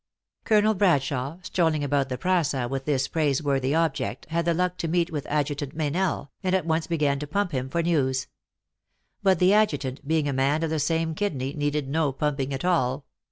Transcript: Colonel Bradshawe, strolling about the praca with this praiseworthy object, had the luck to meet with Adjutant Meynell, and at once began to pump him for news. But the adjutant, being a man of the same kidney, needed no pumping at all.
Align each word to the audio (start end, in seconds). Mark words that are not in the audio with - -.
Colonel 0.45 0.73
Bradshawe, 0.73 1.37
strolling 1.45 1.83
about 1.83 2.09
the 2.09 2.17
praca 2.17 2.67
with 2.67 2.85
this 2.85 3.07
praiseworthy 3.07 3.75
object, 3.75 4.25
had 4.31 4.45
the 4.45 4.53
luck 4.55 4.77
to 4.79 4.87
meet 4.87 5.11
with 5.11 5.27
Adjutant 5.27 5.75
Meynell, 5.75 6.31
and 6.41 6.55
at 6.55 6.65
once 6.65 6.87
began 6.87 7.19
to 7.19 7.27
pump 7.27 7.51
him 7.51 7.69
for 7.69 7.83
news. 7.83 8.25
But 9.21 9.37
the 9.37 9.53
adjutant, 9.53 10.07
being 10.07 10.27
a 10.27 10.33
man 10.33 10.63
of 10.63 10.71
the 10.71 10.79
same 10.79 11.13
kidney, 11.13 11.53
needed 11.53 11.87
no 11.87 12.11
pumping 12.13 12.51
at 12.51 12.65
all. 12.65 13.05